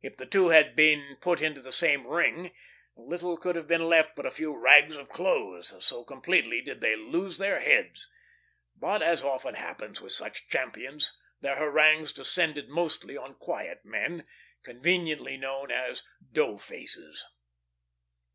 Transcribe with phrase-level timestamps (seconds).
[0.00, 2.52] If the two had been put into the same ring,
[2.96, 6.96] little could have been left but a few rags of clothes, so completely did they
[6.96, 8.08] lose their heads;
[8.74, 14.24] but, as often happens with such champions, their harangues descended mostly on quiet men,
[14.64, 16.02] conveniently known as
[16.32, 17.24] doughfaces.